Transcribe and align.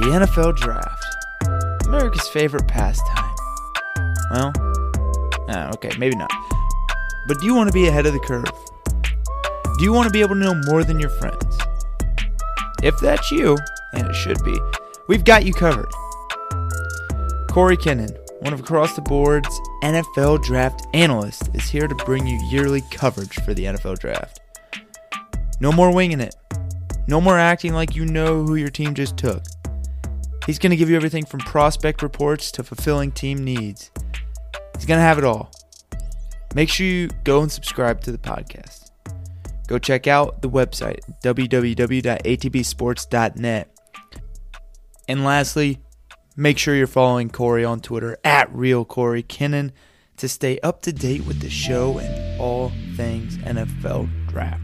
the 0.00 0.06
NFL 0.06 0.56
Draft. 0.56 1.04
America's 1.86 2.26
favorite 2.28 2.66
pastime. 2.66 3.34
Well, 4.30 4.52
ah, 5.50 5.70
okay, 5.74 5.90
maybe 5.98 6.16
not. 6.16 6.30
But 7.28 7.38
do 7.38 7.44
you 7.44 7.54
want 7.54 7.68
to 7.68 7.72
be 7.74 7.86
ahead 7.86 8.06
of 8.06 8.14
the 8.14 8.20
curve? 8.20 8.50
Do 9.76 9.84
you 9.84 9.92
want 9.92 10.06
to 10.06 10.10
be 10.10 10.22
able 10.22 10.36
to 10.36 10.40
know 10.40 10.54
more 10.64 10.84
than 10.84 10.98
your 10.98 11.10
friends? 11.10 11.58
If 12.82 12.98
that's 13.00 13.30
you, 13.30 13.58
and 13.92 14.08
it 14.08 14.14
should 14.14 14.42
be, 14.42 14.58
we've 15.06 15.24
got 15.24 15.44
you 15.44 15.52
covered. 15.52 15.90
Corey 17.50 17.76
Kinnan, 17.76 18.16
one 18.40 18.54
of 18.54 18.60
Across 18.60 18.96
the 18.96 19.02
Board's 19.02 19.60
NFL 19.82 20.42
draft 20.42 20.80
analysts, 20.94 21.46
is 21.52 21.68
here 21.68 21.86
to 21.86 21.94
bring 22.06 22.26
you 22.26 22.40
yearly 22.50 22.82
coverage 22.90 23.34
for 23.44 23.52
the 23.52 23.64
NFL 23.64 23.98
draft. 23.98 24.40
No 25.60 25.70
more 25.70 25.94
winging 25.94 26.20
it. 26.20 26.36
No 27.06 27.20
more 27.20 27.38
acting 27.38 27.74
like 27.74 27.94
you 27.94 28.06
know 28.06 28.46
who 28.46 28.54
your 28.54 28.70
team 28.70 28.94
just 28.94 29.18
took. 29.18 29.42
He's 30.46 30.58
going 30.58 30.70
to 30.70 30.76
give 30.76 30.88
you 30.90 30.96
everything 30.96 31.24
from 31.24 31.38
prospect 31.40 32.02
reports 32.02 32.50
to 32.52 32.64
fulfilling 32.64 33.12
team 33.12 33.44
needs. 33.44 33.90
He's 34.76 34.86
going 34.86 34.98
to 34.98 35.02
have 35.02 35.18
it 35.18 35.24
all. 35.24 35.52
Make 36.54 36.68
sure 36.68 36.86
you 36.86 37.08
go 37.24 37.42
and 37.42 37.52
subscribe 37.52 38.00
to 38.02 38.12
the 38.12 38.18
podcast. 38.18 38.90
Go 39.68 39.78
check 39.78 40.06
out 40.06 40.42
the 40.42 40.50
website, 40.50 40.98
www.atbsports.net. 41.22 43.76
And 45.06 45.24
lastly, 45.24 45.80
make 46.36 46.58
sure 46.58 46.74
you're 46.74 46.86
following 46.86 47.30
Corey 47.30 47.64
on 47.64 47.80
Twitter 47.80 48.18
at 48.24 48.52
Real 48.52 48.84
to 50.16 50.28
stay 50.28 50.58
up 50.60 50.82
to 50.82 50.92
date 50.92 51.24
with 51.24 51.40
the 51.40 51.50
show 51.50 51.98
and 51.98 52.40
all 52.40 52.70
things 52.96 53.38
NFL 53.38 54.28
draft. 54.28 54.60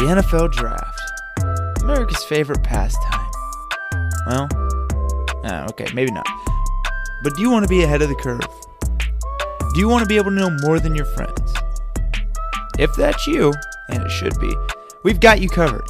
The 0.00 0.06
NFL 0.06 0.50
Draft. 0.52 1.82
America's 1.82 2.24
favorite 2.24 2.62
pastime. 2.62 3.30
Well, 4.26 4.48
ah, 5.44 5.66
okay, 5.68 5.88
maybe 5.92 6.10
not. 6.10 6.26
But 7.22 7.34
do 7.36 7.42
you 7.42 7.50
want 7.50 7.64
to 7.64 7.68
be 7.68 7.82
ahead 7.82 8.00
of 8.00 8.08
the 8.08 8.14
curve? 8.14 8.40
Do 9.74 9.78
you 9.78 9.90
want 9.90 10.02
to 10.02 10.08
be 10.08 10.16
able 10.16 10.30
to 10.30 10.36
know 10.36 10.56
more 10.62 10.80
than 10.80 10.94
your 10.94 11.04
friends? 11.04 11.52
If 12.78 12.94
that's 12.96 13.26
you, 13.26 13.52
and 13.90 14.02
it 14.02 14.08
should 14.08 14.40
be, 14.40 14.50
we've 15.04 15.20
got 15.20 15.42
you 15.42 15.50
covered. 15.50 15.84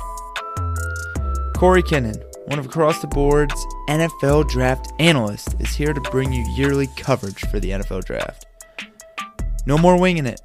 Corey 1.55 1.85
Kinnan, 1.85 2.21
one 2.47 2.59
of 2.59 2.67
Across 2.67 3.03
the 3.03 3.07
Board's 3.07 3.65
NFL 3.89 4.49
draft 4.49 4.93
analysts, 4.99 5.55
is 5.61 5.73
here 5.73 5.93
to 5.93 6.01
bring 6.11 6.33
you 6.33 6.45
yearly 6.57 6.89
coverage 6.97 7.43
for 7.47 7.61
the 7.61 7.71
NFL 7.71 8.05
draft. 8.07 8.45
No 9.67 9.79
more 9.79 9.97
winging 9.97 10.27
it. 10.27 10.41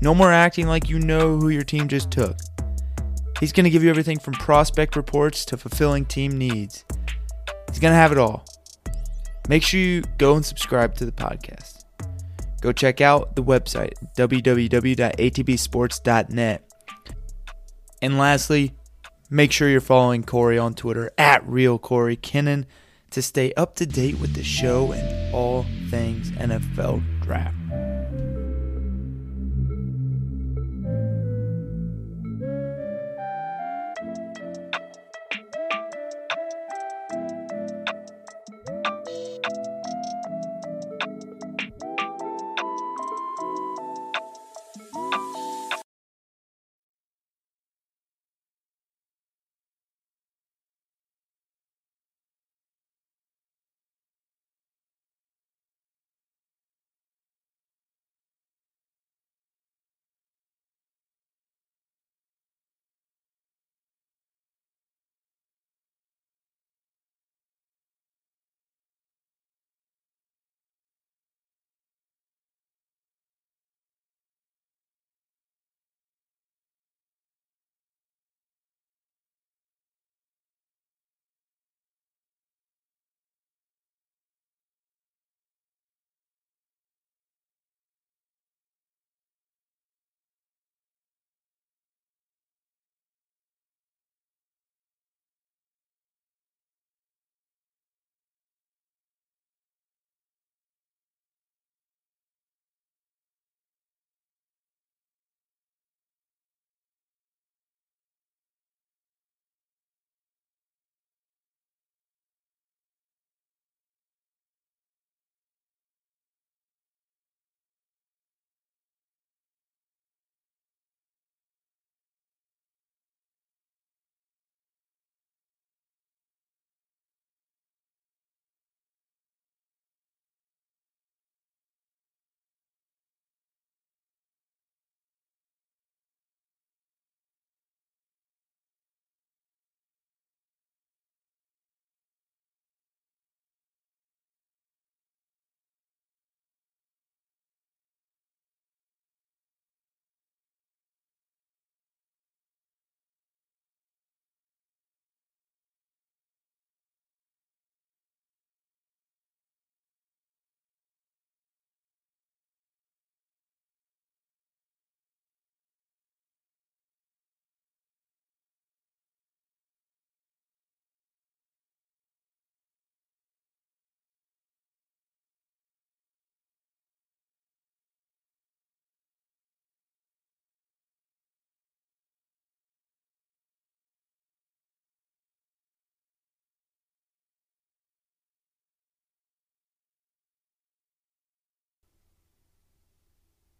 No 0.00 0.16
more 0.16 0.32
acting 0.32 0.66
like 0.66 0.88
you 0.88 0.98
know 0.98 1.38
who 1.38 1.48
your 1.48 1.62
team 1.62 1.86
just 1.86 2.10
took. 2.10 2.36
He's 3.40 3.52
going 3.52 3.64
to 3.64 3.70
give 3.70 3.82
you 3.84 3.90
everything 3.90 4.18
from 4.18 4.34
prospect 4.34 4.96
reports 4.96 5.46
to 5.46 5.56
fulfilling 5.56 6.04
team 6.04 6.36
needs. 6.36 6.84
He's 7.68 7.78
going 7.78 7.92
to 7.92 7.98
have 7.98 8.12
it 8.12 8.18
all. 8.18 8.44
Make 9.48 9.62
sure 9.62 9.80
you 9.80 10.02
go 10.18 10.34
and 10.34 10.44
subscribe 10.44 10.94
to 10.96 11.06
the 11.06 11.12
podcast. 11.12 11.84
Go 12.60 12.72
check 12.72 13.00
out 13.00 13.36
the 13.36 13.42
website, 13.42 13.92
www.atbsports.net. 14.16 16.72
And 18.02 18.18
lastly, 18.18 18.74
make 19.30 19.52
sure 19.52 19.68
you're 19.68 19.80
following 19.80 20.24
Corey 20.24 20.58
on 20.58 20.74
Twitter 20.74 21.12
at 21.16 21.48
Real 21.48 21.78
to 23.10 23.22
stay 23.22 23.54
up 23.54 23.76
to 23.76 23.86
date 23.86 24.18
with 24.18 24.34
the 24.34 24.42
show 24.42 24.90
and 24.92 25.34
all 25.34 25.64
things 25.90 26.30
NFL 26.32 27.22
draft. 27.22 27.57